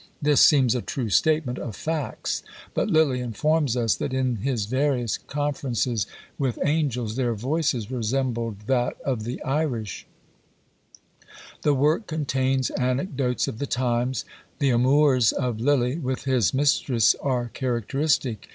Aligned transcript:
This 0.19 0.41
seems 0.41 0.73
a 0.73 0.81
true 0.81 1.11
statement 1.11 1.59
of 1.59 1.75
facts. 1.75 2.41
But 2.73 2.89
Lilly 2.89 3.19
informs 3.21 3.77
us, 3.77 3.93
that 3.97 4.15
in 4.15 4.37
his 4.37 4.65
various 4.65 5.19
conferences 5.19 6.07
with 6.39 6.57
angels, 6.65 7.17
their 7.17 7.35
voices 7.35 7.91
resembled 7.91 8.61
that 8.65 8.99
of 9.01 9.25
the 9.25 9.39
Irish! 9.43 10.07
The 11.61 11.75
work 11.75 12.07
contains 12.07 12.71
anecdotes 12.71 13.47
of 13.47 13.59
the 13.59 13.67
times. 13.67 14.25
The 14.57 14.71
amours 14.71 15.33
of 15.33 15.59
Lilly 15.61 15.99
with 15.99 16.23
his 16.23 16.51
mistress 16.51 17.13
are 17.21 17.49
characteristic. 17.53 18.49